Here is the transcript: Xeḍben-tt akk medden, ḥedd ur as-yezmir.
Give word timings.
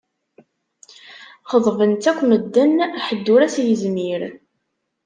Xeḍben-tt 1.51 2.09
akk 2.11 2.19
medden, 2.29 2.73
ḥedd 3.05 3.25
ur 3.33 3.41
as-yezmir. 3.41 4.21